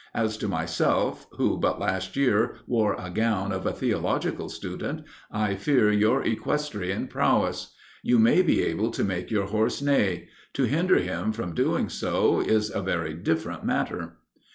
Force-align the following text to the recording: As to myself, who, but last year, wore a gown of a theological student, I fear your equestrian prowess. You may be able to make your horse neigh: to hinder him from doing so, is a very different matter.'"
As 0.15 0.35
to 0.37 0.47
myself, 0.47 1.27
who, 1.33 1.59
but 1.59 1.79
last 1.79 2.15
year, 2.15 2.55
wore 2.65 2.95
a 2.97 3.11
gown 3.11 3.51
of 3.51 3.67
a 3.67 3.71
theological 3.71 4.49
student, 4.49 5.03
I 5.31 5.53
fear 5.53 5.91
your 5.91 6.23
equestrian 6.23 7.05
prowess. 7.07 7.75
You 8.01 8.17
may 8.17 8.41
be 8.41 8.63
able 8.63 8.89
to 8.89 9.03
make 9.03 9.29
your 9.29 9.45
horse 9.45 9.79
neigh: 9.79 10.27
to 10.53 10.63
hinder 10.63 10.97
him 10.97 11.31
from 11.33 11.53
doing 11.53 11.87
so, 11.87 12.39
is 12.41 12.71
a 12.73 12.81
very 12.81 13.13
different 13.13 13.63
matter.'" 13.63 14.17